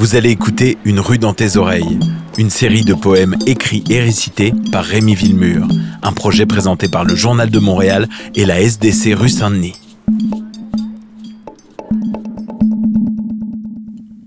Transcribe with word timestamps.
Vous 0.00 0.16
allez 0.16 0.30
écouter 0.30 0.78
Une 0.86 0.98
rue 0.98 1.18
dans 1.18 1.34
tes 1.34 1.58
oreilles, 1.58 2.00
une 2.38 2.48
série 2.48 2.86
de 2.86 2.94
poèmes 2.94 3.36
écrits 3.44 3.84
et 3.90 4.00
récités 4.00 4.54
par 4.72 4.82
Rémi 4.82 5.14
Villemur, 5.14 5.68
un 6.00 6.12
projet 6.14 6.46
présenté 6.46 6.88
par 6.88 7.04
le 7.04 7.14
Journal 7.14 7.50
de 7.50 7.58
Montréal 7.58 8.08
et 8.34 8.46
la 8.46 8.62
SDC 8.62 9.12
rue 9.12 9.28
Saint-Denis. 9.28 9.74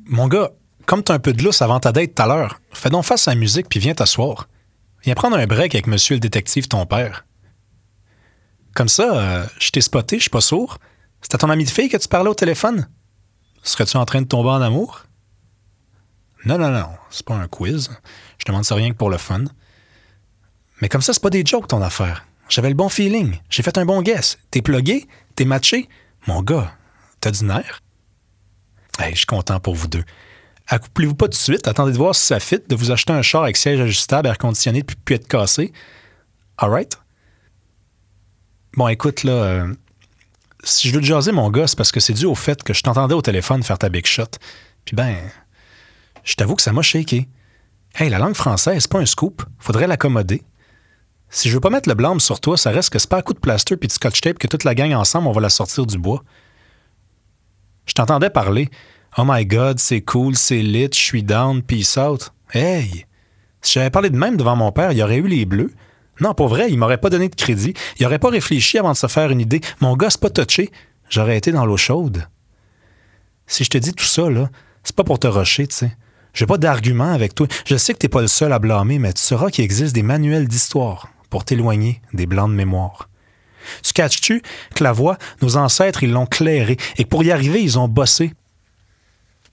Mon 0.05 0.27
gars, 0.27 0.51
comme 0.85 1.01
t'as 1.01 1.15
un 1.15 1.19
peu 1.19 1.33
de 1.33 1.41
lousse 1.41 1.63
avant 1.63 1.79
ta 1.79 1.91
date 1.91 2.13
tout 2.13 2.21
à 2.21 2.27
l'heure, 2.27 2.61
fais 2.71 2.91
donc 2.91 3.05
face 3.05 3.27
à 3.27 3.31
la 3.31 3.39
musique 3.39 3.67
puis 3.67 3.79
viens 3.79 3.95
t'asseoir. 3.95 4.47
Viens 5.03 5.15
prendre 5.15 5.37
un 5.37 5.47
break 5.47 5.73
avec 5.73 5.87
monsieur 5.87 6.17
le 6.17 6.19
détective 6.19 6.67
ton 6.67 6.85
père. 6.85 7.25
Comme 8.75 8.89
ça, 8.89 9.17
euh, 9.17 9.45
je 9.57 9.71
t'ai 9.71 9.81
spoté, 9.81 10.17
je 10.17 10.21
suis 10.21 10.29
pas 10.29 10.39
sourd. 10.39 10.77
C'était 11.23 11.39
ton 11.39 11.49
ami 11.49 11.65
de 11.65 11.71
fille 11.71 11.89
que 11.89 11.97
tu 11.97 12.07
parlais 12.07 12.29
au 12.29 12.35
téléphone? 12.35 12.87
Serais-tu 13.63 13.97
en 13.97 14.05
train 14.05 14.21
de 14.21 14.27
tomber 14.27 14.49
en 14.49 14.61
amour? 14.61 15.05
Non, 16.45 16.57
non, 16.57 16.69
non, 16.69 16.89
c'est 17.09 17.25
pas 17.25 17.35
un 17.35 17.47
quiz. 17.47 17.89
Je 18.37 18.45
demande 18.45 18.65
ça 18.65 18.75
rien 18.75 18.91
que 18.91 18.97
pour 18.97 19.09
le 19.09 19.17
fun. 19.17 19.45
Mais 20.81 20.89
comme 20.89 21.01
ça, 21.01 21.13
c'est 21.13 21.23
pas 21.23 21.29
des 21.29 21.45
jokes 21.45 21.67
ton 21.67 21.81
affaire. 21.81 22.25
J'avais 22.49 22.69
le 22.69 22.75
bon 22.75 22.89
feeling. 22.89 23.39
J'ai 23.49 23.63
fait 23.63 23.77
un 23.77 23.85
bon 23.85 24.01
guess. 24.01 24.37
T'es 24.51 24.61
plugué? 24.61 25.07
T'es 25.35 25.45
matché? 25.45 25.87
Mon 26.27 26.41
gars, 26.41 26.75
t'as 27.21 27.31
du 27.31 27.45
nerf? 27.45 27.81
Hey, 28.99 29.13
je 29.13 29.19
suis 29.19 29.25
content 29.25 29.59
pour 29.59 29.75
vous 29.75 29.87
deux. 29.87 30.03
Accouplez-vous 30.67 31.15
pas 31.15 31.25
tout 31.25 31.31
de 31.31 31.35
suite. 31.35 31.67
Attendez 31.67 31.93
de 31.93 31.97
voir 31.97 32.13
si 32.15 32.25
ça 32.25 32.39
fit 32.39 32.59
de 32.67 32.75
vous 32.75 32.91
acheter 32.91 33.13
un 33.13 33.21
char 33.21 33.43
avec 33.43 33.57
siège 33.57 33.79
ajustable, 33.79 34.27
air 34.27 34.37
conditionné, 34.37 34.83
puis 34.83 34.95
puis 35.03 35.15
être 35.15 35.27
cassé. 35.27 35.73
Alright? 36.57 36.97
Bon, 38.75 38.87
écoute, 38.87 39.23
là, 39.23 39.31
euh, 39.31 39.73
si 40.63 40.87
je 40.87 40.93
veux 40.93 41.01
te 41.01 41.05
jaser, 41.05 41.31
mon 41.31 41.49
gars, 41.49 41.67
c'est 41.67 41.77
parce 41.77 41.91
que 41.91 41.99
c'est 41.99 42.13
dû 42.13 42.25
au 42.25 42.35
fait 42.35 42.63
que 42.63 42.73
je 42.73 42.81
t'entendais 42.81 43.13
au 43.13 43.21
téléphone 43.21 43.63
faire 43.63 43.77
ta 43.77 43.89
big 43.89 44.05
shot. 44.05 44.25
Puis 44.85 44.95
ben, 44.95 45.15
je 46.23 46.35
t'avoue 46.35 46.55
que 46.55 46.61
ça 46.61 46.73
m'a 46.73 46.81
shaké. 46.81 47.27
Hey, 47.95 48.09
la 48.09 48.17
langue 48.17 48.35
française, 48.35 48.81
c'est 48.81 48.91
pas 48.91 48.99
un 48.99 49.05
scoop. 49.05 49.43
Faudrait 49.59 49.87
l'accommoder. 49.87 50.43
Si 51.29 51.49
je 51.49 51.55
veux 51.55 51.59
pas 51.59 51.69
mettre 51.69 51.89
le 51.89 51.95
blâme 51.95 52.19
sur 52.19 52.39
toi, 52.39 52.57
ça 52.57 52.71
reste 52.71 52.91
que 52.91 52.99
c'est 52.99 53.09
pas 53.09 53.17
un 53.17 53.21
coup 53.21 53.33
de 53.33 53.39
plaster 53.39 53.75
puis 53.75 53.87
de 53.87 53.93
scotch 53.93 54.21
tape 54.21 54.37
que 54.37 54.47
toute 54.47 54.63
la 54.63 54.75
gang 54.75 54.93
ensemble, 54.93 55.27
on 55.27 55.31
va 55.31 55.41
la 55.41 55.49
sortir 55.49 55.85
du 55.85 55.97
bois. 55.97 56.23
Je 57.85 57.93
t'entendais 57.93 58.29
parler. 58.29 58.69
Oh 59.17 59.23
my 59.25 59.45
god, 59.45 59.79
c'est 59.79 60.01
cool, 60.01 60.35
c'est 60.35 60.61
lit, 60.61 60.89
je 60.93 60.99
suis 60.99 61.23
down, 61.23 61.61
peace 61.61 61.97
out. 61.97 62.31
Hey! 62.51 63.05
Si 63.61 63.73
j'avais 63.73 63.89
parlé 63.89 64.09
de 64.09 64.17
même 64.17 64.37
devant 64.37 64.55
mon 64.55 64.71
père, 64.71 64.91
il 64.91 65.01
aurait 65.01 65.17
eu 65.17 65.27
les 65.27 65.45
bleus. 65.45 65.73
Non, 66.21 66.33
pour 66.33 66.47
vrai, 66.47 66.69
il 66.69 66.77
m'aurait 66.77 66.99
pas 66.99 67.09
donné 67.09 67.29
de 67.29 67.35
crédit. 67.35 67.73
Il 67.99 68.05
aurait 68.05 68.19
pas 68.19 68.29
réfléchi 68.29 68.77
avant 68.77 68.91
de 68.91 68.97
se 68.97 69.07
faire 69.07 69.31
une 69.31 69.41
idée. 69.41 69.61
Mon 69.81 69.95
gars, 69.95 70.09
c'est 70.09 70.21
pas 70.21 70.29
touché. 70.29 70.71
J'aurais 71.09 71.37
été 71.37 71.51
dans 71.51 71.65
l'eau 71.65 71.77
chaude. 71.77 72.27
Si 73.47 73.63
je 73.63 73.69
te 73.69 73.77
dis 73.77 73.93
tout 73.93 74.05
ça, 74.05 74.29
là, 74.29 74.49
c'est 74.83 74.95
pas 74.95 75.03
pour 75.03 75.19
te 75.19 75.27
rusher, 75.27 75.67
tu 75.67 75.75
sais. 75.75 75.97
J'ai 76.33 76.45
pas 76.45 76.57
d'argument 76.57 77.11
avec 77.11 77.35
toi. 77.35 77.47
Je 77.65 77.77
sais 77.77 77.93
que 77.93 77.99
t'es 77.99 78.09
pas 78.09 78.21
le 78.21 78.27
seul 78.27 78.53
à 78.53 78.59
blâmer, 78.59 78.99
mais 78.99 79.13
tu 79.13 79.21
sauras 79.21 79.49
qu'il 79.49 79.63
existe 79.63 79.93
des 79.93 80.03
manuels 80.03 80.47
d'histoire 80.47 81.09
pour 81.29 81.45
t'éloigner 81.45 82.01
des 82.13 82.25
blancs 82.25 82.49
de 82.49 82.55
mémoire. 82.55 83.09
Tu 83.83 83.93
catches-tu 83.93 84.41
que 84.75 84.83
la 84.83 84.91
voix, 84.91 85.17
nos 85.41 85.57
ancêtres, 85.57 86.03
ils 86.03 86.11
l'ont 86.11 86.25
clairée 86.25 86.77
et 86.97 87.03
que 87.03 87.09
pour 87.09 87.23
y 87.23 87.31
arriver, 87.31 87.61
ils 87.61 87.79
ont 87.79 87.87
bossé? 87.87 88.33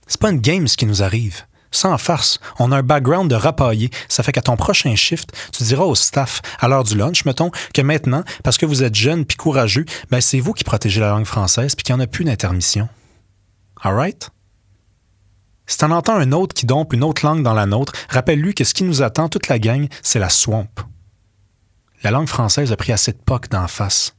C'est 0.07 0.19
pas 0.19 0.31
une 0.31 0.41
game 0.41 0.67
ce 0.67 0.75
qui 0.75 0.85
nous 0.85 1.03
arrive. 1.03 1.43
Sans 1.73 1.97
farce, 1.97 2.39
on 2.59 2.73
a 2.73 2.77
un 2.77 2.83
background 2.83 3.29
de 3.29 3.35
rapaillé. 3.35 3.89
Ça 4.09 4.23
fait 4.23 4.33
qu'à 4.33 4.41
ton 4.41 4.57
prochain 4.57 4.93
shift, 4.95 5.31
tu 5.53 5.63
diras 5.63 5.85
au 5.85 5.95
staff, 5.95 6.41
à 6.59 6.67
l'heure 6.67 6.83
du 6.83 6.97
lunch, 6.97 7.23
mettons, 7.23 7.51
que 7.73 7.81
maintenant, 7.81 8.23
parce 8.43 8.57
que 8.57 8.65
vous 8.65 8.83
êtes 8.83 8.95
jeune 8.95 9.23
puis 9.23 9.37
courageux, 9.37 9.85
ben 10.09 10.19
c'est 10.19 10.41
vous 10.41 10.51
qui 10.51 10.65
protégez 10.65 10.99
la 10.99 11.11
langue 11.11 11.25
française 11.25 11.75
puis 11.75 11.83
qu'il 11.83 11.95
n'y 11.95 12.01
en 12.01 12.03
a 12.03 12.07
plus 12.07 12.25
d'intermission. 12.25 12.89
All 13.81 13.95
right? 13.95 14.29
Si 15.81 15.87
t'en 15.87 15.95
entends 15.95 16.17
un 16.17 16.31
autre 16.31 16.53
qui 16.53 16.67
dompe 16.67 16.93
une 16.93 17.03
autre 17.03 17.25
langue 17.25 17.41
dans 17.41 17.55
la 17.55 17.65
nôtre, 17.65 17.93
rappelle-lui 18.07 18.53
que 18.53 18.63
ce 18.63 18.75
qui 18.75 18.83
nous 18.83 19.01
attend, 19.01 19.29
toute 19.29 19.47
la 19.47 19.57
gang, 19.57 19.87
c'est 20.03 20.19
la 20.19 20.29
swamp. 20.29 20.69
La 22.03 22.11
langue 22.11 22.27
française 22.27 22.71
a 22.71 22.75
pris 22.75 22.91
assez 22.91 23.13
de 23.13 23.17
poc 23.17 23.49
d'en 23.49 23.67
face. 23.67 24.15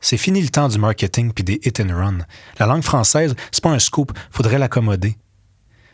C'est 0.00 0.16
fini 0.16 0.40
le 0.40 0.48
temps 0.48 0.68
du 0.68 0.78
marketing 0.78 1.34
puis 1.34 1.44
des 1.44 1.60
hit 1.62 1.78
and 1.78 1.94
run. 1.94 2.18
La 2.58 2.64
langue 2.64 2.82
française, 2.82 3.34
c'est 3.52 3.62
pas 3.62 3.68
un 3.68 3.78
scoop, 3.78 4.18
faudrait 4.30 4.56
l'accommoder. 4.56 5.18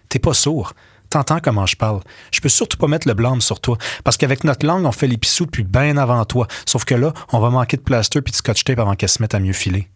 T'es 0.09 0.21
pas 0.21 0.33
sourd. 0.33 0.75
T'entends 1.09 1.41
comment 1.41 1.67
je 1.67 1.75
parle. 1.75 2.03
Je 2.31 2.41
peux 2.41 2.49
surtout 2.49 2.77
pas 2.77 2.87
mettre 2.87 3.09
le 3.09 3.15
blâme 3.15 3.41
sur 3.41 3.59
toi, 3.59 3.79
parce 4.05 4.17
qu'avec 4.17 4.45
notre 4.45 4.65
langue, 4.65 4.85
on 4.85 4.93
fait 4.93 5.09
l'épissou 5.09 5.45
depuis 5.45 5.65
bien 5.65 5.97
avant 5.97 6.25
toi. 6.25 6.47
Sauf 6.67 6.85
que 6.85 6.95
là, 6.95 7.13
on 7.33 7.41
va 7.41 7.51
manquer 7.51 7.79
de 7.79 7.83
plaster 7.83 8.23
puis 8.23 8.31
de 8.31 8.37
scotch 8.37 8.63
tape 8.63 8.79
avant 8.79 8.95
qu'elle 8.95 9.09
se 9.09 9.21
mette 9.21 9.35
à 9.35 9.41
mieux 9.41 9.55
filer. 9.55 9.89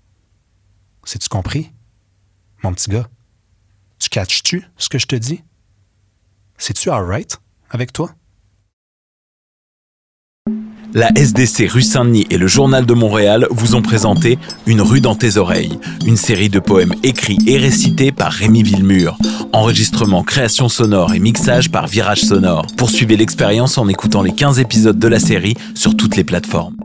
C'est-tu 1.04 1.28
compris? 1.28 1.70
Mon 2.64 2.74
petit 2.74 2.90
gars, 2.90 3.06
tu 3.98 4.08
catches-tu 4.08 4.64
ce 4.76 4.88
que 4.88 4.98
je 4.98 5.06
te 5.06 5.16
dis? 5.16 5.42
C'est-tu 6.58 6.90
alright 6.90 7.38
avec 7.70 7.92
toi? 7.92 8.14
La 10.96 11.10
SDC 11.16 11.68
rue 11.68 11.82
Saint-Denis 11.82 12.26
et 12.30 12.38
le 12.38 12.46
Journal 12.46 12.86
de 12.86 12.94
Montréal 12.94 13.48
vous 13.50 13.74
ont 13.74 13.82
présenté 13.82 14.38
Une 14.66 14.80
rue 14.80 15.00
dans 15.00 15.16
tes 15.16 15.38
oreilles, 15.38 15.80
une 16.06 16.16
série 16.16 16.48
de 16.48 16.60
poèmes 16.60 16.94
écrits 17.02 17.38
et 17.48 17.58
récités 17.58 18.12
par 18.12 18.30
Rémi 18.30 18.62
Villemur. 18.62 19.18
Enregistrement, 19.52 20.22
création 20.22 20.68
sonore 20.68 21.12
et 21.12 21.18
mixage 21.18 21.72
par 21.72 21.88
Virage 21.88 22.20
Sonore. 22.20 22.66
Poursuivez 22.76 23.16
l'expérience 23.16 23.76
en 23.76 23.88
écoutant 23.88 24.22
les 24.22 24.32
15 24.32 24.60
épisodes 24.60 24.98
de 24.98 25.08
la 25.08 25.18
série 25.18 25.56
sur 25.74 25.96
toutes 25.96 26.14
les 26.14 26.22
plateformes. 26.22 26.76